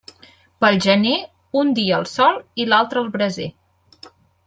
Pel 0.63 0.77
gener, 0.85 1.13
un 1.63 1.75
dia 1.81 1.99
al 1.99 2.09
sol 2.15 2.43
i 2.65 2.67
l'altre 2.73 3.01
al 3.07 3.15
braser. 3.19 3.51